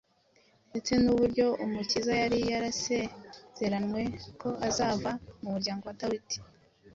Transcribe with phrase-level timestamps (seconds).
[0.69, 4.01] ndetse n’uburyo Umukiza yari yarasezeranwe
[4.41, 6.37] ko azava mu muryango wa Dawidi.